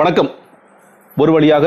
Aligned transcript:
வணக்கம். 0.00 0.28
ஒரு 1.16 1.30
வழியாக 1.34 1.66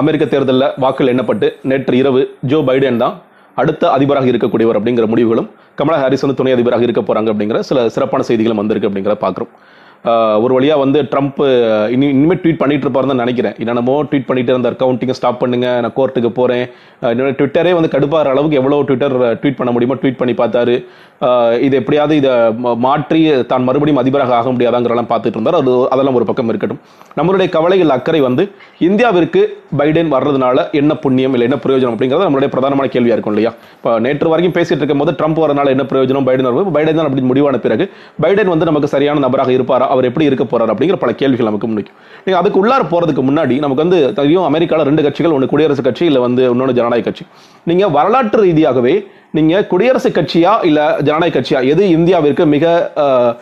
அமெரிக்க 0.00 0.24
தேர்தலில் 0.30 0.64
வாக்குகள் 0.82 1.10
எண்ணப்பட்டு 1.12 1.48
நேற்று 1.70 1.94
இரவு 2.00 2.20
ஜோ 2.50 2.58
பைடன் 2.68 2.98
தான் 3.02 3.14
அடுத்த 3.60 3.84
அதிபராக 3.96 4.26
இருக்கக்கூடியவர் 4.30 4.78
அப்படிங்கிற 4.78 5.06
முடிவுகளும் 5.12 5.46
கமலா 5.78 5.98
ஹாரிஸ் 6.02 6.24
வந்து 6.24 6.36
துணை 6.40 6.52
அதிபராக 6.56 6.84
இருக்க 6.86 7.02
போறாங்க 7.08 7.30
அப்படிங்கிற 7.32 7.60
சில 7.68 7.84
சிறப்பான 7.96 8.24
செய்திகளும் 8.28 8.60
வந்திருக்கு 8.60 8.88
அப்படிங்கிற 8.90 9.14
பார்க்குறோம். 9.24 9.52
ஒரு 10.44 10.52
வழியாக 10.56 10.80
வந்து 10.82 10.98
ட்ரம்ப் 11.12 11.40
இனி 11.94 12.06
இனிமேல் 12.16 12.40
ட்வீட் 12.42 12.60
பண்ணிட்டு 12.60 12.84
இருப்பாருன்னு 12.86 13.12
தான் 13.12 13.22
நினைக்கிறேன். 13.24 13.56
என்னென்னமோ 13.62 13.94
ட்வீட் 14.10 14.26
பண்ணிட்டு 14.28 14.52
இருந்த 14.54 14.70
கவுண்டிங்கை 14.82 15.16
ஸ்டாப் 15.18 15.40
பண்ணுங்க 15.42 15.68
நான் 15.84 15.94
கோர்ட்டுக்கு 15.98 16.30
போகிறேன் 16.38 16.64
என்னோட 17.10 17.32
ட்விட்டரே 17.38 17.72
வந்து 17.78 17.90
கடுப்பாகிற 17.94 18.32
அளவுக்கு 18.34 18.58
எவ்வளோ 18.60 18.78
ட்விட்டர் 18.88 19.16
ட்வீட் 19.42 19.58
பண்ண 19.58 19.72
முடியுமோ 19.76 19.96
ட்வீட் 20.02 20.20
பண்ணி 20.20 20.34
பார்த்தாரு. 20.40 20.76
இது 21.66 21.74
எப்படியாவது 21.80 22.14
இதை 22.20 22.32
மாற்றி 22.86 23.20
தான் 23.50 23.66
மறுபடியும் 23.68 24.00
அதிபராக 24.02 24.34
ஆக 24.38 24.50
முடியாதாங்கிறலாம் 24.54 25.10
பார்த்துட்டு 25.12 25.38
இருந்தார். 25.38 25.58
அது 25.62 25.72
அதெல்லாம் 25.94 26.18
ஒரு 26.20 26.28
பக்கம் 26.30 26.50
இருக்கட்டும். 26.52 26.80
நம்மளுடைய 27.18 27.48
கவலைகள் 27.56 27.94
அக்கறை 27.96 28.20
வந்து 28.28 28.46
இந்தியாவிற்கு 28.88 29.42
பைடன் 29.80 30.10
வர்றதுனால 30.14 30.64
என்ன 30.80 30.92
புண்ணியம் 31.04 31.34
இல்லை 31.36 31.46
என்ன 31.48 31.58
பிரயோஜனம் 31.64 31.94
அப்படிங்கிறது 31.96 32.26
நம்மளுடைய 32.28 32.50
பிரதானமான 32.54 32.88
கேள்வியாக 32.94 33.16
இருக்கும் 33.16 33.34
இல்லையா? 33.34 33.52
இப்போ 33.78 33.90
நேற்று 34.06 34.32
வரைக்கும் 34.32 34.56
பேசிட்டு 34.56 34.80
இருக்கும்போது 34.82 35.14
ட்ரம்ப் 35.20 35.42
வரனால 35.44 35.74
என்ன 35.76 35.86
பிரயோஜனம் 35.92 36.26
பைடன் 36.30 36.48
வரும் 36.50 36.74
பைடன் 36.78 36.98
தான் 37.00 37.08
அப்படி 37.10 37.26
முடிவான 37.32 37.60
பிறகு 37.66 37.86
பைடன் 38.24 38.52
வந்து 38.54 38.68
நமக்கு 38.70 38.94
சரியான 38.96 39.22
நபராக 39.26 39.52
இருப்பாரா? 39.58 39.88
அவர் 39.90 40.06
எப்படி 40.06 40.26
இருக்க 40.26 40.44
போறார் 40.46 40.72
அப்படிங்கிற 40.72 40.98
பல 40.98 41.12
கேள்விகள் 41.14 41.48
நமக்கு 41.48 41.66
முன்னிக்கும் 41.66 41.96
நீங்க 42.24 42.38
அதுக்கு 42.38 42.60
உள்ளார 42.60 42.82
போறதுக்கு 42.90 43.22
முன்னாடி 43.26 43.56
நமக்கு 43.60 43.84
வந்து 43.84 43.98
தெரியும் 44.14 44.46
அமெரிக்கால 44.48 44.86
ரெண்டு 44.86 45.02
கட்சிகள் 45.02 45.34
ஒன்று 45.34 45.48
குடியரசுக் 45.48 45.86
கட்சி 45.86 46.04
இல்லை 46.04 46.22
வந்து 46.22 46.42
இன்னொன்று 46.48 46.76
ஜனநாயக 46.76 47.04
கட்சி. 47.04 47.24
நீங்க 47.66 47.84
வரலாற்று 47.94 48.40
ரீதியாகவே 48.42 48.94
நீங்க 49.32 49.54
குடியரசுக் 49.68 50.16
கட்சியா 50.16 50.52
இல்ல 50.64 50.78
ஜனநாயக 51.02 51.34
கட்சியா 51.36 51.60
எது 51.68 51.82
இந்தியாவிற்கு 51.94 52.44
மிக 52.48 52.64
அஹ், 53.02 53.32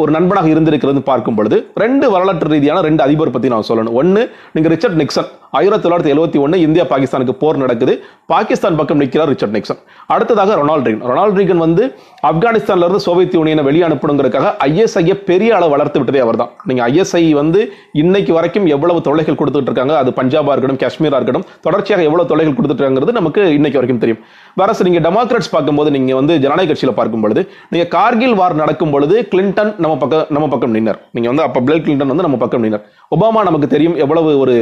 ஒரு 0.00 0.10
நண்பனாக 0.16 0.48
இருந்திருக்கிறது 0.52 1.00
பார்க்கும் 1.10 1.36
பொழுது 1.40 1.56
ரெண்டு 1.82 2.06
வரலாற்று 2.14 2.48
ரீதியான 2.54 2.80
ரெண்டு 2.88 3.02
அதிபர் 3.06 3.34
பற்றி 3.34 3.48
நான் 3.54 3.68
சொல்லணும். 3.68 3.96
ஒன்று 4.00 4.22
நீங்கள் 4.54 4.72
ரிச்சர்ட் 4.74 4.98
நிக்சன். 5.02 5.28
ஆயிரத்தி 5.58 5.84
தொள்ளாயிரத்தி 5.84 6.10
எழுபத்தி 6.14 6.38
ஒன்று 6.44 6.56
இந்தியா 6.64 6.84
பாகிஸ்தானுக்கு 6.90 7.34
போர் 7.42 7.60
நடக்குது. 7.62 7.94
பாகிஸ்தான் 8.32 8.76
பக்கம் 8.80 9.00
நிற்கிறார் 9.02 9.30
ரிச்சர்ட் 9.32 9.54
நிக்சன். 9.56 9.80
அடுத்ததாக 10.14 10.56
ரொனால்ட் 10.60 10.86
ரீகன் 10.88 11.04
ரொனால்ட் 11.10 11.38
ரீகன் 11.40 11.62
வந்து 11.64 11.84
ஆப்கானிஸ்தான்லேருந்து 12.30 13.02
சோவியத் 13.06 13.36
யூனியனை 13.38 13.62
வெளியே 13.68 13.84
அனுப்பணுங்கிறதுக்காக 13.88 14.52
ஐஎஸ்ஐயை 14.68 15.16
பெரிய 15.30 15.56
அளவு 15.56 15.72
வளர்த்து 15.74 16.00
விட்டதே 16.00 16.20
அவர்தான் 16.26 16.50
நீங்கள் 16.70 16.86
ஐஎஸ்ஐ 16.90 17.22
வந்து 17.40 17.62
இன்னைக்கு 18.02 18.32
வரைக்கும் 18.38 18.66
எவ்வளவு 18.74 19.00
தொல்லைகள் 19.08 19.38
கொடுத்துட்டு 19.40 19.70
இருக்காங்க? 19.72 19.96
அது 20.02 20.12
பஞ்சாபாக 20.20 20.54
இருக்கட்டும் 20.56 20.82
காஷ்மீராக 20.84 21.20
இருக்கட்டும் 21.20 21.46
தொடர்ச்சியாக 21.68 22.06
எவ்வளவு 22.10 22.30
தொல்லைகள் 22.32 22.56
கொடுத்துட்டு 22.60 23.18
நமக்கு 23.20 23.40
இன்னைக்கு 23.58 23.80
வரைக்கும் 23.80 24.04
தெரியும். 24.04 24.22
வேற 24.60 24.76
நீங்கள் 24.90 25.04
டெமோக்ராட்ஸ் 25.08 25.52
பார்க்கும்போது 25.56 25.90
நீங்கள் 25.96 26.18
வந்து 26.20 26.36
ஜனநாயக 26.44 26.70
கட்சியில் 26.72 26.98
பார்க்கும் 27.00 27.24
பொழுது 27.26 27.42
நீங்கள் 27.72 27.92
கார்கில் 27.96 28.38
வார் 28.42 28.60
நடக்கும் 28.62 28.94
பொழுது 28.94 29.16
கிளின்டன் 29.32 29.59
நம்ம 29.82 29.94
பக்கம் 30.02 30.30
நம்ம 30.36 30.46
பக்கம் 30.52 30.74
நின்னர். 30.76 30.98
நீங்க 31.16 31.28
வந்து 31.30 31.44
அப்ப 31.46 31.60
பில் 31.68 31.82
கிளின்டன் 31.84 32.12
வந்து 32.12 32.26
நம்ம 32.26 32.38
பக்கம் 32.42 32.64
நின்னர். 32.66 32.84
ஒபாமா 33.16 33.40
நமக்கு 33.48 33.68
தெரியும் 33.74 33.96
எவ்வளவு 34.04 34.30
ஒரு 34.42 34.54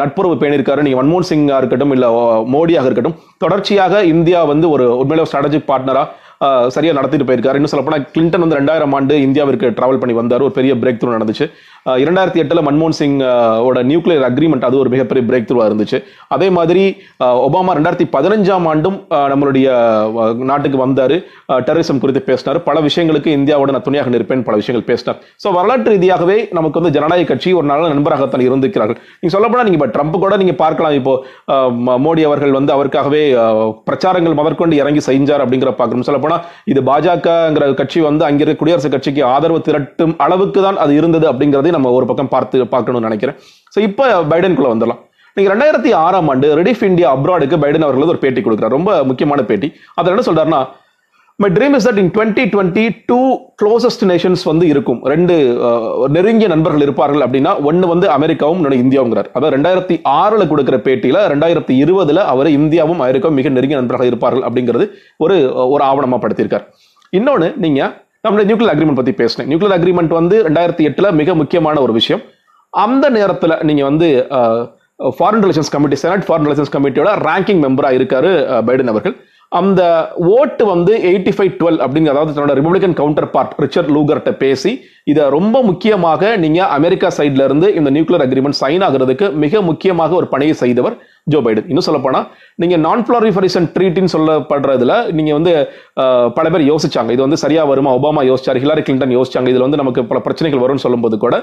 நட்புறவு 0.00 0.36
பேணியிருக்காரு. 0.42 0.84
நீங்க 0.86 0.98
மன்மோகன் 1.02 1.30
சிங்கா 1.30 1.58
இருக்கட்டும் 1.62 1.94
இல்ல 1.96 2.06
மோடியாக 2.54 2.88
இருக்கட்டும் 2.90 3.16
தொடர்ச்சியாக 3.44 4.04
இந்தியா 4.14 4.42
வந்து 4.52 4.68
ஒரு 4.76 4.86
உண்மையில 5.02 5.26
ஸ்ட்ராட்டஜிக் 5.30 5.70
பார்ட்னராக 5.72 6.06
சரியாக 6.66 7.00
நடத்திட்டு 7.00 7.26
போயிருக்காரு. 7.28 7.54
இன்னும் 7.54 7.74
சொல்லப்போனா 7.74 8.06
கிளின்டன் 8.14 8.44
வந்து 8.46 8.58
ரெண்டாயிரம் 8.60 8.94
ஆண்டு 8.94 9.16
இந்தியாவிற்கு 9.16 9.70
ட்ராவல் 9.70 10.00
பண்ணி 10.02 10.14
வந்தார். 10.14 10.40
ஒரு 10.40 10.50
பெரிய 10.50 10.74
பிரேக் 10.74 11.00
த்ரூ 11.02 11.12
நடந்துச்சு. 11.16 11.50
இரண்டாயிரத்தி 12.02 12.36
எட்டில் 12.42 12.66
மன்மோகன் 12.66 12.98
சிங் 12.98 13.20
ஓட 13.68 13.82
நியூக்ளியர் 13.82 14.26
அக்ரிமெண்ட் 14.28 14.64
அது 14.64 14.78
ஒரு 14.78 14.88
மிகப்பெரிய 14.88 15.24
பிரேக் 15.30 15.46
த்ரூவாக 15.48 15.68
இருந்துச்சு. 15.70 15.98
அதே 16.28 16.50
மாதிரி 16.50 16.84
ஒபாமா 17.24 17.72
ரெண்டாயிரத்தி 17.78 18.06
பதினஞ்சாம் 18.16 18.66
ஆண்டும் 18.70 18.96
நம்மளுடைய 19.10 19.66
நாட்டுக்கு 20.50 20.78
வந்தார். 20.78 21.16
டெரரிசம் 21.48 22.00
குறித்து 22.00 22.22
பேசினார். 22.22 22.62
பல 22.62 22.80
விஷயங்களுக்கு 22.80 23.28
இந்தியாவோட 23.38 23.70
நான் 23.70 23.86
துணையாக 23.88 24.10
நிற்பேன். 24.16 24.44
பல 24.48 24.56
விஷயங்கள் 24.62 24.94
பேசினார். 24.94 25.20
ஸோ 25.42 25.52
வரலாற்று 25.52 25.92
ரீதியாகவே 25.92 26.38
நமக்கு 26.52 26.80
வந்து 26.80 26.94
ஜனநாயக 26.98 27.28
கட்சி 27.28 27.52
ஒரு 27.52 27.66
நல்ல 27.66 27.88
நண்பராகத்தான் 27.88 28.46
இருந்திருக்கிறார்கள். 28.48 28.98
நீங்கள் 29.20 29.36
சொல்லப்போனால் 29.36 29.68
நீங்கள் 29.68 29.88
இப்போ 29.88 29.88
ட்ரம்ப் 29.98 30.22
கூட 30.24 30.36
நீங்கள் 30.36 30.60
பார்க்கலாம். 30.64 30.92
இப்போ 30.92 31.24
ம- 31.86 32.00
மோடி 32.06 32.22
அவர்கள் 32.30 32.52
வந்து 32.52 32.72
அவருக்காகவே 32.72 33.22
பிரச்சாரங்கள் 33.84 34.34
முதற்கொண்டு 34.34 34.76
இறங்கி 34.76 35.02
செஞ்சார் 35.12 35.42
அப்படிங்கிற 35.44 35.72
பார்க்கணும். 35.82 36.32
சொல்லப்போனா 36.34 36.72
இது 36.72 36.80
பாஜகங்கிற 36.90 37.64
கட்சி 37.80 37.98
வந்து 38.08 38.22
அங்கிருக்க 38.28 38.60
குடியரசுக் 38.62 38.94
கட்சிக்கு 38.94 39.22
ஆதரவு 39.34 39.60
திரட்டும் 39.68 40.14
அளவுக்கு 40.26 40.60
தான் 40.66 40.78
அது 40.84 40.92
இருந்தது 41.00 41.26
அப்படிங்கிறதை 41.32 41.72
நம்ம 41.76 41.90
ஒரு 41.98 42.06
பக்கம் 42.10 42.32
பார்த்து 42.34 42.66
பார்க்கணும்னு 42.74 43.08
நினைக்கிறேன். 43.08 43.36
ஸோ 43.74 43.80
இப்போ 43.88 44.06
பைடனுக்குள்ளே 44.32 44.72
வந்துடலாம். 44.74 45.02
நீங்க 45.36 45.48
ரெண்டாயிரத்தி 45.52 45.90
ஆறாம் 46.06 46.28
ஆண்டு 46.32 46.48
ரெடிஃப் 46.58 46.84
இந்தியா 46.88 47.08
அப்ராடுக்கு 47.16 47.56
பைடன் 47.62 47.86
அவர்கள் 47.86 48.12
ஒரு 48.12 48.20
பேட்டி 48.24 48.40
கொடுக்குறாரு. 48.42 48.76
ரொம்ப 48.78 48.90
முக்கியமான 49.10 49.42
பேட்டி. 49.50 49.68
அதில் 49.98 50.12
என்ன 50.14 50.24
சொல்றாருன்னா 50.26 50.60
my 51.42 51.48
dream 51.54 51.74
is 51.76 51.86
that 51.86 51.98
in 52.00 52.10
twenty 52.16 52.42
twenty 52.52 52.82
two 53.10 53.16
closest 53.60 54.02
nations 54.10 54.42
வந்து 54.50 54.64
இருக்கும். 54.72 55.00
ரெண்டு 55.12 55.34
நெருங்கிய 56.16 56.48
நண்பர்கள் 56.52 56.84
இருப்பார்கள் 56.86 57.22
அப்படின்னா 57.26 57.52
ஒன்று 57.68 57.86
வந்து 57.92 58.06
அமெரிக்காவும் 58.16 58.58
இன்னொன்று 58.60 58.78
இந்தியாவுங்கிறார். 58.82 59.28
அதாவது 59.36 59.54
ரெண்டாயிரத்தி 59.56 59.96
ஆறில் 60.20 60.48
கொடுக்குற 60.52 60.76
பேட்டியில் 60.86 61.20
ரெண்டாயிரத்தி 61.32 61.74
இருபதில் 61.84 62.22
அவர் 62.34 62.50
இந்தியாவும் 62.58 63.00
அமெரிக்காவும் 63.06 63.38
மிக 63.40 63.52
நெருங்கிய 63.56 63.80
நண்பர்கள் 63.80 64.10
இருப்பார்கள் 64.12 64.46
அப்படிங்கிறது 64.48 64.86
ஒரு 65.26 65.38
ஒரு 65.74 65.84
ஆவணமாக 65.90 66.20
படுத்தியிருக்கார் 66.26 66.64
இன்னொன்று 67.18 67.50
நீங்கள் 67.66 67.92
நம்மளுடைய 68.24 68.48
நியூக்ளியர் 68.50 68.74
அக்ரிமெண்ட் 68.74 69.00
பற்றி 69.00 69.16
பேசினேன். 69.22 69.50
நியூக்ளியர் 69.50 69.76
அக்ரிமெண்ட் 69.78 70.16
வந்து 70.20 70.38
ரெண்டாயிரத்தி 70.48 70.86
எட்டில் 70.90 71.12
மிக 71.20 71.34
முக்கியமான 71.42 71.76
ஒரு 71.86 71.92
விஷயம். 72.00 72.24
அந்த 72.86 73.04
நேரத்தில் 73.18 73.58
நீங்கள் 73.68 73.88
வந்து 73.90 74.06
foreign 75.18 75.44
relations 75.44 75.74
committee 75.74 75.96
senate 76.06 76.26
foreign 76.26 76.46
relations 76.48 76.74
கமிட்டியோட 76.74 77.10
ranking 77.28 77.62
மெம்பராக 77.66 77.98
இருக்காரு 77.98 78.32
பைடன் 78.68 78.92
அவர்கள். 78.92 79.16
அந்த 79.60 79.80
ஓட்டு 80.36 80.62
வந்து 80.72 80.92
எயிட்டி 81.10 81.32
ஃபைவ் 81.34 81.52
டுவெல் 81.58 81.80
அப்படிங்கிற 81.84 82.12
அதாவது 82.14 82.32
தன்னோட 82.34 82.54
ரிப்பப்ளிகன் 82.58 82.96
கவுண்டர் 83.00 83.28
பார்ட் 83.34 83.52
ரிச்சர்ட் 83.64 83.90
லூகர்ட்ட 83.96 84.30
பேசி 84.42 84.72
இதை 85.10 85.24
ரொம்ப 85.36 85.56
முக்கியமாக 85.68 86.22
நீங்கள் 86.44 86.70
அமெரிக்கா 86.76 87.08
சைட்ல 87.18 87.46
இருந்து 87.48 87.66
இந்த 87.78 87.88
நியூக்ளியர் 87.96 88.24
அக்ரிமெண்ட் 88.26 88.58
சைன் 88.62 88.84
ஆகிறதுக்கு 88.86 89.26
மிக 89.44 89.62
முக்கியமாக 89.68 90.14
ஒரு 90.20 90.28
பணியை 90.34 90.54
செய்தவர் 90.62 90.96
ஜோ 91.32 91.38
பைடன் 91.44 91.68
இன்னும் 91.70 91.86
சொல்லப்போனால் 91.88 92.26
நீங்கள் 92.62 92.82
நான் 92.86 93.04
ஃப்ளோரிஃபரிசன் 93.06 93.68
ட்ரீட்னு 93.74 94.12
சொல்லப்படுறதுல 94.14 94.96
நீங்கள் 95.18 95.36
வந்து 95.38 95.52
பல 96.38 96.46
பேர் 96.54 96.64
யோசிச்சாங்க. 96.72 97.10
இது 97.16 97.24
வந்து 97.26 97.40
சரியாக 97.44 97.70
வருமா? 97.72 97.92
ஒபாமா 97.98 98.24
யோசிச்சார் 98.30 98.60
ஹிலாரி 98.64 98.82
கிளின்டன் 98.88 99.16
யோசிச்சாங்க. 99.18 99.48
இதில் 99.52 99.66
வந்து 99.66 99.80
நமக்கு 99.82 100.02
பல 100.10 100.20
பிரச்சனைகள் 100.26 100.62
வரும்னு 100.64 100.84
சொல்லும்போது 100.86 101.18
கூட 101.24 101.36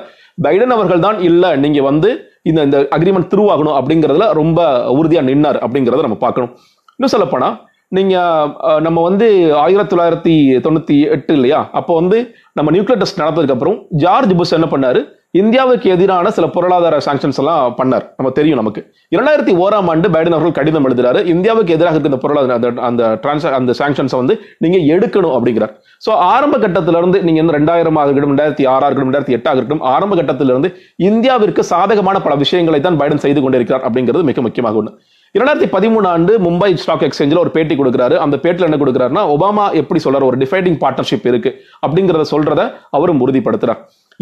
பைடன் 0.45 0.75
அவர்கள் 0.77 1.05
தான் 1.07 1.17
இல்லை 1.29 1.51
நீங்கள் 1.63 1.87
வந்து 1.89 2.11
இந்த 2.49 2.59
இந்த 2.67 2.77
அக்ரிமெண்ட் 2.97 3.31
திருவாகணும் 3.33 3.77
அப்படிங்கிறதுல 3.79 4.27
ரொம்ப 4.41 4.61
உறுதியாக 4.99 5.27
நின்னார் 5.31 5.59
அப்படிங்கிறத 5.65 6.05
நம்ம 6.07 6.19
பார்க்கணும். 6.27 6.53
இன்னும் 6.99 7.13
சொல்லப்போனால் 7.15 7.55
நீங்கள் 7.91 8.81
நம்ம 8.81 9.01
வந்து 9.01 9.55
ஆயிரத்தி 9.55 9.95
தொள்ளாயிரத்தி 9.95 10.35
தொண்ணூற்றி 10.57 11.09
எட்டு 11.09 11.33
இல்லையா? 11.33 11.69
அப்போ 11.71 11.93
வந்து 11.93 12.19
நம்ம 12.53 12.71
நியூக்ளியர் 12.71 13.01
டெஸ்ட் 13.03 13.19
நடந்ததுக்கப்புறம் 13.19 13.79
ஜார்ஜ் 13.89 14.35
புஷ் 14.35 14.53
என்ன 14.53 14.67
பண்ணாரு? 14.71 15.01
இந்தியாவுக்கு 15.31 15.89
எதிரான 15.89 16.31
சில 16.31 16.47
பொருளாதார 16.47 16.97
சாங்ஷன்ஸ் 17.05 17.37
எல்லாம் 17.37 17.75
பண்ணார். 17.77 18.05
நம்ம 18.17 18.31
தெரியும் 18.33 18.57
நமக்கு. 18.57 18.81
இரண்டாயிரத்தி 19.15 19.53
ஓராம் 19.63 19.89
ஆண்டு 19.89 20.09
பைடன் 20.09 20.31
அவர்கள் 20.31 20.51
கடிதம் 20.51 20.87
எழுதுறாரு. 20.87 21.25
இந்தியாவுக்கு 21.25 21.73
எதிராக 21.73 21.95
இருக்க 21.95 22.09
இந்த 22.09 22.17
பொருளாதார 22.17 22.67
அந்த- 22.67 22.81
அந்த 22.81 23.17
டிரான்ஸ் 23.21 23.47
அந்த 23.47 23.73
சாங்ஷன்ஸை 23.77 24.15
வந்து 24.15 24.39
நீங்கள் 24.57 24.81
எடுக்கணும் 24.81 25.35
அப்படிங்கிறார். 25.37 25.73
ஸோ 26.05 26.09
ஆரம்ப 26.09 26.57
கட்டத்திலிருந்து 26.57 27.23
நீங்கள் 27.23 27.45
வந்து 27.45 27.59
ரெண்டாயிரம் 27.59 27.99
இருக்கட்டும் 28.03 28.37
ரெண்டாயிரத்தி 28.37 28.67
ஆறாக 28.67 28.91
இருக்கட்டும் 28.91 29.13
ரெண்டாயிரத்தி 29.13 29.37
எட்டாக 29.39 29.55
இருக்கட்டும் 29.55 29.81
ஆரம்ப 29.81 30.15
கட்டத்திலிருந்து 30.15 30.75
இந்தியாவிற்கு 31.03 31.59
சாதகமான 31.59 32.21
பல 32.21 32.35
விஷயங்களை 32.35 32.79
தான் 32.79 32.99
பைடன் 32.99 33.23
செய்து 33.25 33.41
கொண்டிருக்கிறார் 33.41 33.91
அப்படிங்கிறது 33.91 34.23
மிக 34.23 34.41
முக்கியமாக 34.41 34.77
ஒன்று 34.77 34.97
இரண்டாயிரத்தி 35.37 35.67
பதிமூணு 35.73 36.07
ஆண்டு 36.13 36.31
மும்பை 36.45 36.67
ஸ்டாக் 36.79 37.03
எக்ஸ்சேஞ்சில் 37.07 37.39
ஒரு 37.41 37.51
பேட்டி 37.55 37.75
கொடுக்குறாரு. 37.81 38.15
அந்த 38.23 38.35
பேட்டில் 38.43 38.65
என்ன 38.67 38.77
கொடுக்குறாருன்னா 38.81 39.21
ஒபாமா 39.33 39.65
எப்படி 39.81 39.99
சொல்றாரு? 40.05 40.25
ஒரு 40.29 40.37
டிஃபைடிங் 40.41 40.75
பார்ட்னர்ஷிப் 40.81 41.27
இருக்கு 41.31 41.51
அப்படிங்கிறத 41.85 42.23
சொல்றத 42.31 42.63
அவரும் 42.97 43.21
உறுதிப்படுத்துறார். 43.25 43.79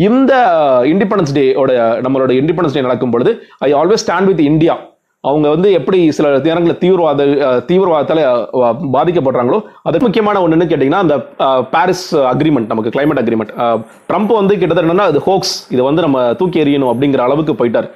இந்த 0.07 0.33
இண்டிபெண்டன்ஸ் 0.91 1.33
டே 1.37 1.45
நம்மளோட 2.05 2.31
இண்டிபெண்டன்ஸ் 2.41 2.77
டே 2.77 2.83
நடக்கும் 2.87 3.13
பொழுது 3.15 3.31
I 3.67 3.69
always 3.79 4.03
stand 4.05 4.29
with 4.31 4.43
India 4.51 4.75
அவங்க 5.23 5.47
வந்து 5.53 5.69
எப்படி 5.77 5.97
சில 6.17 6.27
நேரங்களில் 6.45 6.79
தீவிரவாத 6.83 7.23
தீவிரவாதத்தால் 7.69 8.21
பாதிக்கப்படுறாங்களோ 8.97 9.59
அதுக்கு 9.87 10.05
முக்கியமான 10.05 10.41
ஒன்றுன்னு 10.43 10.67
கேட்டிங்கன்னா 10.71 11.01
அந்த 11.05 11.15
பாரிஸ் 11.73 12.05
அக்ரிமெண்ட் 12.33 12.71
நமக்கு 12.73 12.93
கிளைமேட் 12.95 13.21
அக்ரிமெண்ட் 13.23 13.51
ட்ரம்ப் 14.11 14.31
வந்து 14.39 14.53
கிட்டத்தட்ட 14.61 14.87
என்னன்னா 14.87 15.09
அது 15.13 15.21
ஹோக்ஸ் 15.27 15.55
இதை 15.73 15.81
வந்து 15.89 16.05
நம்ம 16.07 16.21
தூக்கி 16.41 16.63
எறியணும் 16.65 16.91
அப்படிங்கிற 16.93 17.23
அளவுக்கு 17.27 17.55
போயிட்டார். 17.61 17.89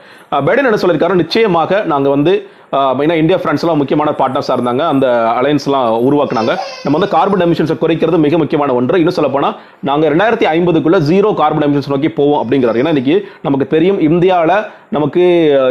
பைடன் 0.48 0.69
என்ன 0.71 0.81
சொல்லியிருக்காரு 0.83 1.21
நிச்சயமாக 1.24 1.83
நாங்கள் 1.94 2.16
வந்து 2.18 2.36
மெயினாக 2.77 3.13
இந்தியா 3.13 3.39
ஃப்ரான்ஸ்லாம் 3.39 3.75
முக்கியமான 3.75 4.11
பார்ட்னர்ஸாக 4.17 4.59
இருந்தாங்க. 4.59 4.87
அந்த 4.87 5.07
அலையன்ஸ்லாம் 5.41 6.01
உருவாக்குனாங்க. 6.09 6.57
நம்ம 6.83 6.99
வந்து 6.99 7.07
கார்பன் 7.07 7.47
எமிஷன்ஸை 7.47 7.77
குறைக்கிறது 7.81 8.17
மிக 8.17 8.37
முக்கியமான 8.37 8.73
ஒன்று. 8.73 8.97
இன்னும் 8.97 9.13
சொல்ல 9.13 9.31
போனால் 9.31 9.55
நாங்கள் 9.79 10.15
ரெண்டாயிரத்தி 10.15 10.43
ஐம்பதுக்குள்ளே 10.43 11.01
ஜீரோ 11.09 11.33
கார்பன் 11.33 11.69
எமிஷன்ஸ் 11.69 11.89
நோக்கி 11.89 12.09
போவோம் 12.09 12.49
அப்படிங்கிறார். 12.49 12.75
ஏன்னா 12.75 12.87
இன்னைக்கு 12.87 13.27
நமக்கு 13.41 13.67
தெரியும் 13.67 13.99
இந்தியாவில் 13.99 14.55
நமக்கு 14.89 15.21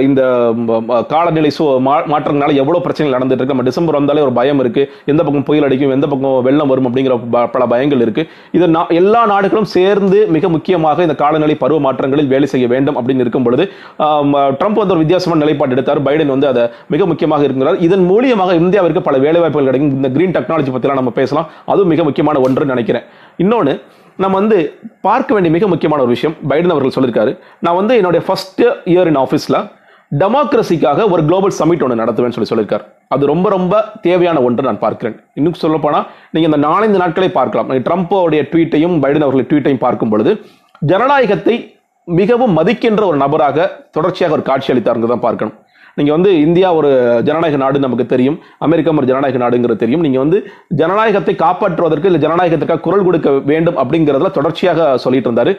இந்த 0.01 0.55
காலநிலை 1.09 1.51
சூ 1.51 1.81
மா- 1.81 1.83
மாற்றங்களால 1.83 2.55
எவ்வளோ 2.55 2.79
பிரச்சனைகள் 2.79 3.21
நடந்துட்டு 3.21 3.33
இருக்கு. 3.33 3.47
நம்ம 3.47 3.63
டிசம்பர் 3.63 3.95
வந்தாலே 3.95 4.21
ஒரு 4.21 4.33
பயம் 4.33 4.59
இருக்கு. 4.59 4.93
எந்த 5.05 5.23
பக்கம் 5.23 5.43
புயல் 5.43 5.65
அடிக்கும் 5.65 5.91
எந்த 5.91 6.07
பக்கம் 6.07 6.43
வெள்ளம் 6.43 6.69
வரும் 6.69 6.95
அப்படிங்கிற 6.95 7.21
ப- 7.31 7.47
பல 7.47 7.67
பயங்கள் 7.67 8.01
இருக்கு. 8.01 8.27
இது 8.53 8.71
எல்லா 8.89 9.27
நாடுகளும் 9.27 9.65
சேர்ந்து 9.65 10.27
மிக 10.27 10.49
முக்கியமாக 10.49 11.03
இந்த 11.03 11.15
காலநிலை 11.15 11.55
பருவ 11.55 11.93
மாற்றங்களில் 11.93 12.27
வேலை 12.27 12.47
செய்ய 12.47 12.67
வேண்டும் 12.67 12.97
அப்படின்னு 12.97 13.21
இருக்கும் 13.21 13.43
பொழுது 13.43 13.73
ட்ரம்ப் 13.99 14.73
வந்து 14.73 14.87
ஒரு 14.87 14.97
வித்தியாசமான 14.97 15.43
நிலைப்பாடு 15.43 15.73
எடுத்தார். 15.73 16.03
பைடன் 16.03 16.27
வந்து 16.27 16.47
அதை 16.47 16.69
மிக 16.95 17.07
முக்கியமாக 17.11 17.43
இருக்கிறார் 17.49 17.81
இதன் 17.87 18.05
மூலியமாக 18.11 18.55
இந்தியாவிற்கு 18.63 19.03
பல 19.09 19.19
வேலைவாய்ப்புகள் 19.25 19.69
கிடைக்கும் 19.71 19.93
இந்த 19.99 20.11
கிரீன் 20.17 20.35
டெக்னாலஜி 20.37 20.73
பற்றிலாம் 20.77 21.01
நம்ம 21.01 21.13
பேசலாம். 21.21 21.47
அதுவும் 21.73 21.93
மிக 21.95 22.03
முக்கியமான 22.09 22.41
ஒன்றுன்னு 22.47 22.75
நினைக்கிறேன். 22.75 23.05
இன்னொன்று 23.45 23.75
நம்ம 24.23 24.35
வந்து 24.41 24.59
பார்க்க 25.07 25.35
வேண்டிய 25.35 25.53
மிக 25.55 25.67
முக்கியமான 25.73 26.03
ஒரு 26.07 26.13
விஷயம் 26.17 26.35
பைடன் 26.51 26.75
அவர்கள் 26.75 26.97
சொல்லியிருக்காரு. 26.97 27.33
நான் 27.67 27.79
வந்து 27.81 27.95
என்னுடைய 28.01 28.23
ஃபர்ஸ்ட் 28.27 28.65
இயர் 28.95 29.11
இன் 29.13 29.21
ஆஃபீஸில் 29.25 29.59
டெமோக்ரஸிக்காக 30.23 31.05
ஒரு 31.13 31.23
குளோபல் 31.29 31.55
சமிட் 31.59 31.83
ஒன்று 31.85 32.01
நடத்துவேன்னு 32.01 32.37
சொல்லி 32.37 32.51
சொல்லியிருக்காரு. 32.51 32.85
அது 33.15 33.23
ரொம்ப 33.31 33.47
ரொம்ப 33.57 33.75
தேவையான 34.07 34.41
ஒன்று 34.47 34.67
நான் 34.69 34.83
பார்க்கிறேன். 34.83 35.15
இன்னும் 35.39 35.61
சொல்லப்போனால் 35.63 36.05
நீங்கள் 36.35 36.51
இந்த 36.51 36.61
நாலஞ்சு 36.67 36.99
நாட்களை 37.03 37.29
பார்க்கலாம். 37.39 37.71
ட்ரம்ப்போடைய 37.87 38.43
ட்வீட்டையும் 38.51 38.97
பைடன் 39.05 39.25
அவர்களுடைய 39.27 39.49
ட்வீட்டையும் 39.53 39.85
பார்க்கும் 39.87 40.13
பொழுது 40.15 40.33
ஜனநாயகத்தை 40.91 41.57
மிகவும் 42.09 42.55
மதிக்கின்ற 42.59 43.03
ஒரு 43.11 43.19
நபராக 43.25 43.67
தொடர்ச்சியாக 43.97 44.37
ஒரு 44.37 44.45
காட்சி 44.51 44.71
அளித்தாருங்க 44.73 45.09
தான் 45.13 45.27
பார்க்கணும். 45.27 45.57
நீங்கள் 45.99 46.17
வந்து 46.17 46.31
இந்தியா 46.47 46.69
ஒரு 46.79 46.91
ஜனநாயக 47.29 47.59
நாடு 47.63 47.85
நமக்கு 47.85 48.07
தெரியும் 48.13 48.37
அமெரிக்கா 48.67 48.97
ஒரு 49.01 49.09
ஜனநாயக 49.11 49.41
நாடுங்கிறது 49.45 49.83
தெரியும். 49.85 50.05
நீங்கள் 50.07 50.23
வந்து 50.25 50.39
ஜனநாயகத்தை 50.81 51.35
காப்பாற்றுவதற்கு 51.45 52.09
இல்லை 52.11 52.21
ஜனநாயகத்துக்காக 52.27 52.85
குரல் 52.87 53.07
கொடுக்க 53.09 53.31
வேண்டும் 53.53 53.81
அப்படிங்கிறதுல 53.83 54.31
தொடர்ச்சியாக 54.39 54.91
சொல்லிட்டு 55.05 55.29
இருந்தாரு. 55.31 55.55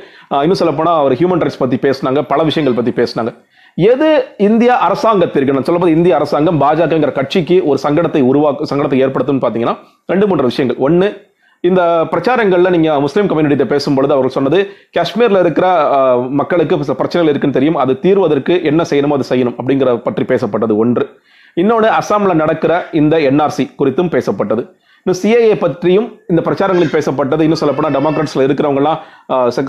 இன்னும் 0.46 0.62
சொல்லப்போனால் 0.62 1.02
அவர் 1.02 1.18
ஹியூமன் 1.22 1.44
ரைட்ஸ் 1.46 1.62
பற்றி 1.64 1.80
பேசினாங்க 1.88 2.22
பல 2.32 2.44
விஷயங்கள் 2.52 2.80
பற்றி 2.80 2.94
பேசினாங்க. 3.02 3.34
எது 3.78 4.08
இந்தியா 4.48 4.74
அரசாங்கத்திற்கு 4.88 5.54
நான் 5.56 5.68
சொல்லும்போது 5.68 5.96
இந்திய 5.98 6.16
அரசாங்கம் 6.18 6.60
பாஜகங்கிற 6.64 7.12
கட்சிக்கு 7.20 7.56
ஒரு 7.70 7.80
சங்கடத்தை 7.86 8.22
உருவாக்கு 8.32 8.68
சங்கடத்தை 8.72 9.00
ஏற்படுத்தும்னு 9.06 9.44
பார்த்தீங்கன்னா 9.46 9.76
ரெண்டு 10.12 10.26
மூன்று 10.30 10.50
விஷயங்கள். 10.52 10.80
ஒன்று 10.88 11.08
இந்த 11.68 11.82
பிரச்சாரங்கள்ல 12.12 12.70
நீங்க 12.76 13.00
முஸ்லீம் 13.04 13.28
கம்யூனிட்டியை 13.32 13.68
பேசும்பொழுது 13.74 14.14
அவர் 14.16 14.34
சொன்னது 14.36 14.58
காஷ்மீர்ல 14.98 15.42
இருக்கிற 15.44 15.68
மக்களுக்கு 16.40 16.78
பிரச்சனைகள் 17.02 17.32
இருக்குன்னு 17.32 17.58
தெரியும். 17.58 17.78
அது 17.84 17.94
தீர்வதற்கு 18.06 18.56
என்ன 18.72 18.82
செய்யணுமோ 18.90 19.18
அது 19.18 19.30
செய்யணும். 19.30 19.56
அப்படிங்கிற 19.60 19.92
பற்றி 20.08 20.24
பேசப்பட்டது 20.32 20.76
ஒன்று. 20.84 21.06
இன்னொன்று 21.62 21.90
அஸ்ஸாம்ல 22.00 22.34
நடக்கிற 22.44 22.74
இந்த 23.02 23.16
என்ஆர்சி 23.30 23.66
குறித்தும் 23.80 24.14
பேசப்பட்டது. 24.16 24.64
இன்னும் 25.06 25.18
சிஏஏ 25.22 25.56
பற்றியும் 25.62 26.06
இந்த 26.32 26.42
பிரச்சாரங்களில் 26.44 26.94
பேசப்பட்டது. 26.94 27.46
இன்னும் 27.46 27.60
சொல்லப்போனால் 27.62 27.96
டெமோக்ராட்ஸில் 27.96 28.44
இருக்கிறவங்களாம் 28.46 29.00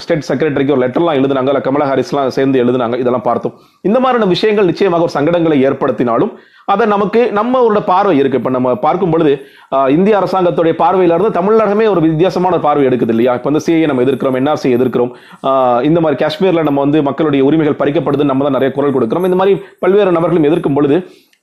ஸ்டேட் 0.05 0.27
செக்ரட்டரிக்கு 0.29 0.75
ஒரு 0.75 0.83
லெட்டர்லாம் 0.83 1.19
எழுதுனாங்க. 1.21 1.51
இல்லை 1.53 1.63
கமலா 1.67 1.87
ஹாரிஸ்லாம் 1.91 2.35
சேர்ந்து 2.37 2.61
எழுதுனாங்க. 2.65 2.97
இதெல்லாம் 3.03 3.25
பார்த்தோம். 3.29 3.55
இந்த 3.89 3.99
மாதிரியான 4.05 4.29
விஷயங்கள் 4.35 4.71
நிச்சயமாக 4.71 5.07
ஒரு 5.07 5.15
சங்கடங்களை 5.17 5.57
ஏற்படுத்தினாலும் 5.69 6.33
அதை 6.73 6.85
நமக்கு 6.93 7.21
நம்ம 7.39 7.61
ஒரு 7.69 7.81
பார்வை 7.89 8.13
இருக்குது 8.21 8.41
இப்போ 8.41 8.53
நம்ம 8.57 8.69
பார்க்கும் 8.85 9.11
பொழுது 9.15 9.33
இந்திய 9.97 10.15
அரசாங்கத்துடைய 10.21 10.75
பார்வையிலிருந்து 10.83 11.31
தமிழகமே 11.39 11.87
ஒரு 11.95 12.01
வித்தியாசமான 12.07 12.55
பார்வை 12.67 12.85
எடுக்குது 12.91 13.13
இல்லையா? 13.15 13.33
இப்போ 13.39 13.49
வந்து 13.51 13.63
சிஏ 13.67 13.89
நம்ம 13.91 14.05
எதிர்க்கிறோம் 14.07 14.39
என்ஆர்சி 14.41 14.71
எதிர்க்கிறோம். 14.77 15.13
இந்த 15.89 15.99
மாதிரி 16.05 16.19
காஷ்மீரில் 16.23 16.67
நம்ம 16.69 16.81
வந்து 16.87 17.01
மக்களுடைய 17.09 17.43
உரிமைகள் 17.49 17.79
பறிக்கப்படுதுன்னு 17.83 18.33
நம்ம 18.33 18.47
தான் 18.47 18.57
நிறைய 18.59 18.71
குரல் 18.79 18.97
கொடுக்குறோம். 18.97 19.27
இந்த 19.31 19.39
மாதிரி 19.41 19.55
பல்வேறு 19.85 20.17
நபர்களும் 20.19 20.49
எதிர்க்கும் 20.51 20.79
பொழுது 20.79 20.99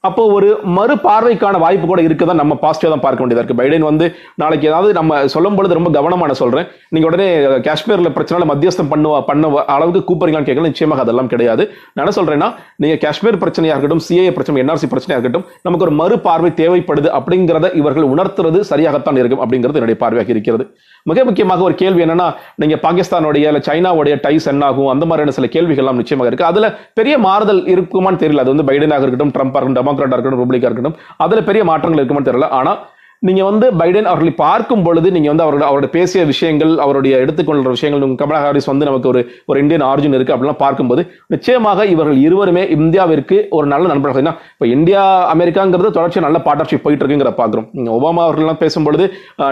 அப்போ 0.07 0.21
ஒரு 0.35 0.47
மறுபார்வைக்கான 0.75 1.55
வாய்ப்பு 1.63 1.87
கூட 1.89 2.01
இருக்குதான் 2.05 2.39
நம்ம 2.41 2.53
பாசிட்டிவா 2.61 2.91
தான் 2.93 3.03
பார்க்க 3.03 3.21
வேண்டியதா 3.23 3.41
இருக்கு. 3.41 3.57
பைடன் 3.59 3.85
வந்து 3.87 4.05
நாளைக்கு 4.41 4.65
ஏதாவது 4.69 4.91
நம்ம 4.97 5.19
சொல்லும் 5.33 5.57
பொழுது 5.57 5.77
ரொம்ப 5.77 5.89
கவனமாக 5.97 6.27
நான் 6.29 6.39
சொல்றேன். 6.41 6.65
நீங்க 6.93 7.05
உடனே 7.09 7.27
காஷ்மீர்ல 7.67 8.09
பிரச்சனை 8.15 8.47
மத்தியஸ்தம் 8.51 8.89
பண்ணுவா 8.93 9.19
பண்ண 9.27 9.51
அளவுக்கு 9.73 10.01
கூப்பிடுறீங்களான்னு 10.07 10.49
கேட்கல 10.49 10.71
நிச்சயமாக 10.71 11.03
அதெல்லாம் 11.05 11.29
கிடையாது. 11.33 11.65
நான் 11.93 12.03
என்ன 12.05 12.15
சொல்றேன்னா 12.19 12.47
நீங்க 12.83 12.95
காஷ்மீர் 13.05 13.39
பிரச்சனையா 13.43 13.75
இருக்கட்டும் 13.75 14.03
சிஏஏ 14.07 14.31
பிரச்சனை 14.37 14.63
என்ஆர்சி 14.63 14.89
பிரச்சனையா 14.93 15.17
இருக்கட்டும் 15.19 15.45
நமக்கு 15.67 15.85
ஒரு 15.87 15.93
மறுபார்வை 16.01 16.51
தேவைப்படுது 16.61 17.11
அப்படிங்கிறத 17.19 17.69
இவர்கள் 17.81 18.07
உணர்த்துறது 18.13 18.61
சரியாகத்தான் 18.71 19.19
இருக்கும் 19.21 19.43
அப்படிங்கிறது 19.45 19.79
என்னுடைய 19.81 19.99
பார்வையாக 20.05 20.35
இருக்கிறது. 20.35 20.65
மிக 21.11 21.19
முக்கியமாக 21.27 21.63
ஒரு 21.67 21.75
கேள்வி 21.83 22.01
என்னன்னா 22.07 22.27
நீங்க 22.61 22.75
பாகிஸ்தானுடைய 22.87 23.45
இல்ல 23.51 23.61
சைனாவுடைய 23.69 24.15
டைஸ் 24.25 24.49
என்னாகும் 24.53 24.91
அந்த 24.95 25.03
மாதிரியான 25.11 25.35
சில 25.37 25.47
கேள்விகள்லாம் 25.55 26.01
நிச்சயமாக 26.01 26.29
இருக்கு. 26.31 26.49
அதுல 26.51 26.65
பெரிய 26.99 27.15
மாறுதல் 27.27 27.63
இருக்குமான்னு 27.75 28.21
தெரியல. 28.25 28.43
அது 28.45 28.53
வந்து 28.55 28.67
பைடனாக 28.71 29.05
இருக்கட்டும் 29.05 29.33
ட்ரம்ப் 29.37 29.57
இருக்கட்டும் 29.57 29.89
டெமோக்ராட்டாக 29.91 30.17
இருக்கட்டும் 30.17 30.45
ரிப்ளிக்காக 30.47 30.71
இருக்கட்டும் 30.71 30.97
அதில் 31.25 31.47
பெரிய 31.51 31.63
மாற்றங்கள் 31.71 32.01
இருக்குமான்னு 32.01 32.31
தெரியல. 32.31 32.49
ஆனால் 32.61 32.79
நீங்கள் 33.27 33.47
வந்து 33.47 33.65
பைடன் 33.79 34.07
அவர்களை 34.11 34.31
பார்க்கும் 34.43 34.83
பொழுது 34.85 35.07
நீங்கள் 35.15 35.31
வந்து 35.31 35.43
அவரோட 35.45 35.63
அவரோட 35.67 35.87
பேசிய 35.95 36.21
விஷயங்கள் 36.29 36.71
அவருடைய 36.83 37.13
எடுத்துக்கொள்கிற 37.23 37.71
விஷயங்கள் 37.75 38.15
கமலா 38.21 38.39
ஹாரிஸ் 38.43 38.69
வந்து 38.71 38.87
நமக்கு 38.89 39.07
ஒரு 39.11 39.21
ஒரு 39.49 39.57
இந்தியன் 39.63 39.85
ஆரிஜின் 39.89 40.15
இருக்குது 40.17 40.35
அப்படிலாம் 40.35 40.59
பார்க்கும்போது 40.63 41.01
நிச்சயமாக 41.33 41.85
இவர்கள் 41.91 42.17
இருவருமே 42.27 42.63
இந்தியாவிற்கு 42.77 43.37
ஒரு 43.57 43.67
நல்ல 43.73 43.85
நண்பர்கள். 43.91 44.21
ஏன்னா 44.23 44.33
இப்போ 44.55 44.67
இந்தியா 44.77 45.03
அமெரிக்காங்கிறது 45.33 45.91
தொடர்ச்சி 45.97 46.25
நல்ல 46.27 46.39
பார்ட்னர்ஷிப் 46.47 46.83
போயிட்டு 46.85 47.05
இருக்குங்கிற 47.05 47.33
பார்க்குறோம். 47.41 47.67
நீங்கள் 47.77 47.95
ஒபாமா 47.99 48.23
அவர்கள்லாம் 48.27 48.61
பேசும்பொழுது 48.63 49.07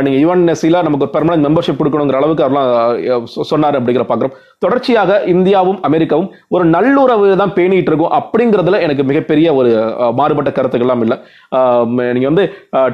நீங்கள் 0.07 0.21
யுவன் 0.23 0.43
யுஎன்எஸ்சியில் 0.43 0.81
நமக்கு 0.87 1.05
ஒரு 1.07 1.13
பெர்மனன்ட் 1.17 1.47
மெம்பர்ஷிப் 1.49 1.79
கொடுக்கணுங்கிற 1.81 2.19
அளவுக்கு 2.21 2.45
அவர்லாம் 2.47 3.29
சொன்னார் 3.51 3.79
அப்படிங்கிற 3.81 4.07
பார்க்குறோம். 4.13 4.35
தொடர்ச்சியாக 4.63 5.11
இந்தியாவும் 5.33 5.79
அமெரிக்காவும் 5.87 6.29
ஒரு 6.55 6.63
நல்லுறவு 6.75 7.27
தான் 7.41 7.53
பேணிட்டு 7.57 7.89
இருக்கும் 7.91 8.13
அப்படிங்கிறதுல 8.19 8.79
எனக்கு 8.85 9.03
மிகப்பெரிய 9.11 9.47
ஒரு 9.59 9.71
மாறுபட்ட 10.19 10.51
கருத்துக்கள்லாம் 10.57 11.03
இல்லை. 11.05 11.17
நீங்கள் 12.15 12.31
வந்து 12.31 12.45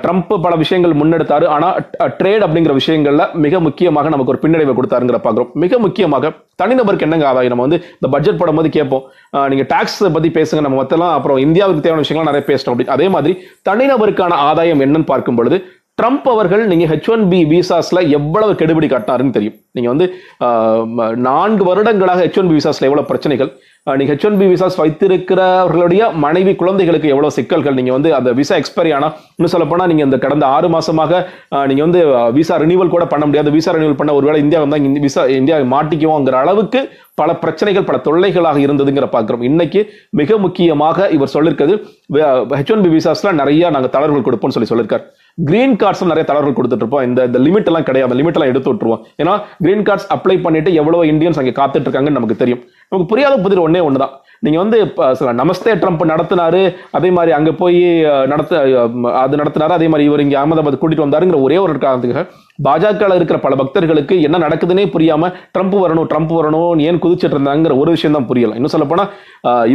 ட்ரம்ப் 0.03 0.33
பல 0.45 0.53
விஷயங்கள் 0.63 0.97
முன்னெடுத்தாரு. 1.01 1.47
ஆனால் 1.56 1.77
ட்ரேட் 2.19 2.45
அப்படிங்கிற 2.47 2.75
விஷயங்களில் 2.81 3.25
மிக 3.45 3.59
முக்கியமாக 3.67 4.12
நமக்கு 4.15 4.33
ஒரு 4.35 4.44
பின்னடைவை 4.44 4.75
கொடுத்தாருங்கிற 4.79 5.19
பார்க்குறோம். 5.27 5.51
மிக 5.65 5.79
முக்கியமாக 5.85 6.33
தனிநபருக்கு 6.62 7.06
என்னங்க 7.07 7.25
ஆதாயம்? 7.29 7.53
நம்ம 7.53 7.65
வந்து 7.68 7.79
இந்த 7.95 8.07
பட்ஜெட் 8.13 8.39
போடும்போது 8.41 8.63
போது 8.65 8.77
கேட்போம் 8.77 9.03
நீங்கள் 9.51 9.69
டேக்ஸ் 9.73 9.97
பற்றி 10.15 10.29
பேசுங்க. 10.38 10.61
நம்ம 10.65 10.77
மொத்தம் 10.81 11.07
அப்புறம் 11.15 11.39
இந்தியாவுக்கு 11.45 11.83
தேவையான 11.85 12.03
விஷயங்கள்லாம் 12.03 12.31
நிறைய 12.31 12.45
பேசிட்டோம் 12.50 12.75
அப்படி 12.75 12.94
அதே 12.95 13.07
மாதிரி 13.15 13.33
தனிநபருக்கான 13.69 14.38
ஆதாயம் 14.50 14.83
என்னன்னு 14.85 15.11
பார்க்கும் 15.11 15.39
பொழுது 15.39 15.57
ட்ரம்ப் 16.00 16.25
அவர்கள் 16.31 16.63
நீங்கள் 16.69 16.89
ஹெச் 16.92 17.09
ஒன் 17.13 17.21
பி 17.31 17.38
விசாஸில் 17.51 18.00
எவ்வளவு 18.18 18.53
கெடுபிடி 18.62 18.88
காட்டினாருன்னு 18.94 19.36
தெரியும். 19.38 19.56
நீங்கள் 19.75 19.94
வந்து 19.94 20.06
நான்கு 21.27 21.63
வருடங்களாக 21.69 22.24
ஹெச் 22.25 22.39
ஒன் 22.42 22.50
பி 22.51 22.56
விசாஸில் 22.57 22.88
எவ்வளோ 22.89 23.03
பிரச்சனைகள் 23.12 23.50
நீங்கள் 23.88 24.00
நீங்க 24.00 24.12
ஹெச் 24.12 24.25
ஒன் 24.27 24.38
பி 24.42 24.45
விசாஸ் 24.51 24.77
வைத்திருக்கிறவர்களுடைய 24.81 26.03
மனைவி 26.25 26.53
குழந்தைகளுக்கு 26.62 27.12
எவ்வளோ 27.13 27.30
சிக்கல்கள் 27.38 27.77
நீங்கள் 27.80 27.95
வந்து 27.97 28.09
அந்த 28.19 28.30
விசா 28.39 28.56
எக்ஸ்பைரி 28.62 28.92
ஆனால் 28.97 29.13
இன்னும் 29.38 29.53
சொல்லப்போனால் 29.53 29.89
நீங்கள் 29.92 30.07
இந்த 30.09 30.18
கடந்த 30.25 30.45
ஆறு 30.56 30.68
மாதமாக 30.75 31.21
நீங்கள் 31.71 31.86
வந்து 31.88 32.01
விசா 32.38 32.56
ரினியூவல் 32.63 32.94
கூட 32.95 33.06
பண்ண 33.13 33.24
முடியாது. 33.30 33.51
விசா 33.57 33.74
ரினியூவல் 33.77 34.00
பண்ண 34.01 34.13
ஒருவேளை 34.19 34.39
இந்தியா 34.45 34.62
வந்தால் 34.63 34.88
இந்த 34.92 35.03
விசா 35.07 35.24
இந்தியா 35.42 35.57
மாட்டிக்குவோங்கிற 35.75 36.38
அளவுக்கு 36.44 36.81
பல 37.21 37.33
பிரச்சனைகள் 37.44 37.88
பல 37.89 37.97
தொல்லைகளாக 38.07 38.59
இருந்ததுங்கிற 38.65 39.07
பார்க்குறோம். 39.18 39.45
இன்னைக்கு 39.51 39.81
மிக 40.21 40.38
முக்கியமாக 40.45 41.07
இவர் 41.18 41.33
சொல்லியிருக்கிறது 41.36 41.75
ஹெச் 42.57 42.74
ஒன் 42.75 42.83
பி 42.88 42.92
விசாஸில் 42.97 43.38
நிறையா 43.42 43.69
நாங்கள் 43.75 43.94
தளர்வுகள் 43.97 44.27
கொடுப்போம்னு 44.30 44.57
சொல்லி 44.57 44.71
சொல்லியிருக்காரு 44.71 45.06
கிரீன் 45.37 45.73
கார்ட்ஸும் 45.81 46.11
நிறைய 46.11 46.25
தளர்வுகள் 46.27 46.57
கொடுத்துட்டு 46.57 46.83
இருப்போம் 46.85 47.05
இந்த 47.07 47.25
இந்த 47.29 47.39
லிமிட் 47.45 47.69
எல்லாம் 47.69 47.87
கிடையாது. 47.87 48.19
லிமிட் 48.19 48.37
எல்லாம் 48.37 48.51
எடுத்து 48.51 48.71
விட்டுருவோம். 48.71 49.01
ஏன்னா 49.21 49.33
கிரீன் 49.63 49.85
கார்ட்ஸ் 49.87 50.07
அப்ளை 50.15 50.37
பண்ணிட்டு 50.45 50.69
எவ்வளவு 50.81 51.09
இந்தியன்ஸ் 51.13 51.39
அங்கே 51.41 51.55
காத்துட்டு 51.59 51.87
இருக்காங்கன்னு 51.87 52.19
நமக்கு 52.19 52.41
தெரியும். 52.43 52.61
நமக்கு 52.91 53.11
புரியாத 53.11 53.35
புதிர் 53.43 53.65
ஒன்னே 53.65 53.81
ஒன்று 53.87 54.03
தான் 54.03 54.15
நீங்க 54.45 54.57
வந்து 54.61 54.77
சில 55.19 55.29
நமஸ்தே 55.41 55.73
ட்ரம்ப் 55.81 56.01
நடத்தினாரு 56.13 56.61
அதே 56.97 57.09
மாதிரி 57.17 57.31
அங்க 57.37 57.51
போய் 57.61 57.79
நடத்த 58.31 58.59
அது 59.21 59.39
நடத்தினாரு 59.41 59.73
அதே 59.77 59.87
மாதிரி 59.91 60.07
இவர் 60.09 60.23
இங்க 60.25 60.35
அகமதாபாத் 60.41 60.81
கூட்டிட்டு 60.81 61.05
வந்தாருங்கிற 61.05 61.37
ஒரே 61.45 61.57
ஒரு 61.63 61.79
காரணத்துக்காக 61.85 62.25
பாஜக 62.65 63.07
இருக்கிற 63.19 63.37
பல 63.45 63.53
பக்தர்களுக்கு 63.61 64.15
என்ன 64.25 64.37
நடக்குதுன்னே 64.43 64.83
புரியாம 64.95 65.31
ட்ரம்ப் 65.55 65.75
வரணும் 65.83 66.07
ட்ரம்ப் 66.11 66.33
வரணும் 66.39 66.81
ஏன் 66.89 66.99
குதிச்சிட்டு 67.05 67.35
இருந்தாங்கிற 67.37 67.73
ஒரு 67.81 67.89
விஷயம் 67.95 68.15
தான் 68.17 68.27
புரியல. 68.29 68.55
இன்னும் 68.59 68.73
சொல்ல 68.75 68.87
போனா 68.91 69.05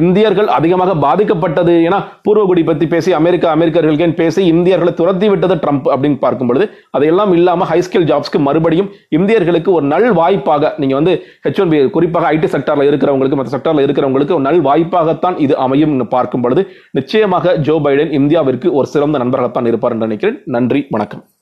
இந்தியர்கள் 0.03 0.49
அதிகமாக 0.59 0.95
பாதிக்கப்பட்டது. 1.07 1.75
ஏன்னா 1.89 1.99
பூர்வகுடி 2.27 2.65
பத்தி 2.71 2.87
பேசி 2.95 3.13
அமெரிக்கா 3.21 3.49
அமெரிக்கர்களுக்கேன் 3.57 4.17
பேசி 4.23 4.41
இந்தியர்களை 4.55 4.95
துரத்தி 5.01 5.29
விட்டது 5.33 5.50
ட்ரம்ப் 5.55 5.89
அப்படின்னு 5.93 6.19
பார்க்கும் 6.19 6.47
பொழுது 6.47 6.67
அதையெல்லாம் 6.91 7.33
இல்லாம 7.33 7.65
ஹை 7.65 7.79
ஸ்கில் 7.83 8.09
ஜாப்ஸ்க்கு 8.11 8.39
மறுபடியும் 8.39 8.91
இந்தியர்களுக்கு 9.19 9.73
ஒரு 9.73 9.87
நல் 9.87 10.13
வாய்ப்பாக 10.13 10.73
நீங்க 10.77 10.95
வந்து 10.95 11.15
ஹெச் 11.47 11.61
ஒன் 11.61 11.69
பி 11.69 11.81
குறிப்பாக 11.91 12.33
ஐடி 12.35 12.51
செக்டர்ல 12.55 12.89
இருக்கிறவங்களுக்கு 12.91 13.41
மற்ற 13.41 13.53
செக்டர்ல 13.57 13.87
இருக்கிறவங்களுக்கு 13.87 14.37
ஒரு 14.39 14.47
நல் 14.49 14.63
வாய்ப்பாகத்தான் 14.69 15.39
இது 15.39 15.57
அமையும் 15.57 15.99
பார்க்கும் 16.07 16.41
பொழுது 16.41 16.65
நிச்சயமாக 16.91 17.57
ஜோ 17.69 17.77
பைடன் 17.87 18.15
இந்தியாவிற்கு 18.21 18.71
ஒரு 18.71 18.87
சிறந்த 18.87 19.19
நண்பராகத்தான் 19.25 19.71
இருப்பார் 19.73 19.95
என்று 19.97 20.07
நினைக்கிறேன். 20.07 20.41
நன்றி 20.45 20.87
வணக்கம். 20.91 21.40